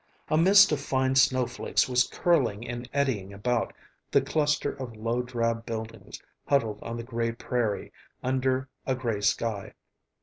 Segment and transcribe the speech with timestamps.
[0.29, 3.71] A mist of fine snowflakes was curling and eddying about
[4.09, 7.91] the cluster of low drab buildings huddled on the gray prairie,
[8.23, 9.75] under a gray sky.